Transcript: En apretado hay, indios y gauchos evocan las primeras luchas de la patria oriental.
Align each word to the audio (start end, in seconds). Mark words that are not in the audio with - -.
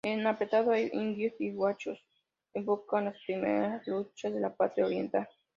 En 0.03 0.25
apretado 0.25 0.71
hay, 0.71 0.89
indios 0.93 1.33
y 1.37 1.51
gauchos 1.51 2.03
evocan 2.55 3.05
las 3.05 3.17
primeras 3.23 3.85
luchas 3.85 4.33
de 4.33 4.39
la 4.39 4.51
patria 4.55 4.87
oriental. 4.87 5.29